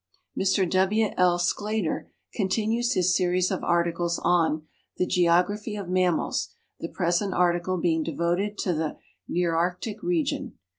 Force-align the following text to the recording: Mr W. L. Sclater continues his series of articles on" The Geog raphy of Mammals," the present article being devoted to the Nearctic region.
Mr 0.35 0.67
W. 0.67 1.09
L. 1.15 1.37
Sclater 1.37 2.09
continues 2.33 2.93
his 2.95 3.15
series 3.15 3.51
of 3.51 3.63
articles 3.63 4.19
on" 4.23 4.63
The 4.97 5.05
Geog 5.05 5.45
raphy 5.47 5.79
of 5.79 5.89
Mammals," 5.89 6.55
the 6.79 6.89
present 6.89 7.35
article 7.35 7.77
being 7.77 8.01
devoted 8.01 8.57
to 8.61 8.73
the 8.73 8.97
Nearctic 9.29 10.01
region. 10.01 10.57